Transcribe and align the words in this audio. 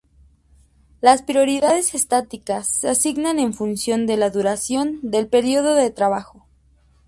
Las 0.99 1.21
prioridades 1.21 1.93
estáticas 1.93 2.67
se 2.67 2.89
asignan 2.89 3.37
en 3.37 3.53
función 3.53 4.07
de 4.07 4.17
la 4.17 4.31
duración 4.31 4.97
del 5.03 5.27
período 5.27 5.75
del 5.75 5.93
trabajo. 5.93 6.47